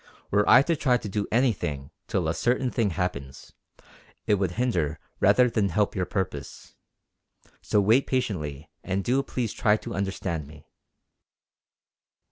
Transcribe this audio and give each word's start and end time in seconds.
Were 0.31 0.49
I 0.49 0.63
to 0.63 0.75
try 0.75 0.97
to 0.97 1.07
do 1.07 1.27
anything 1.31 1.91
till 2.07 2.27
a 2.27 2.33
certain 2.33 2.71
thing 2.71 2.89
happens, 2.89 3.53
it 4.25 4.33
would 4.39 4.53
hinder 4.53 4.97
rather 5.19 5.47
than 5.47 5.69
help 5.69 5.95
your 5.95 6.07
purpose. 6.07 6.73
So 7.61 7.79
wait 7.79 8.07
patiently 8.07 8.67
and 8.83 9.03
do 9.03 9.21
please 9.21 9.53
try 9.53 9.77
to 9.77 9.93
understand 9.93 10.47
me." 10.47 10.65